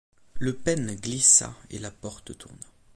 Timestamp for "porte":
1.91-2.35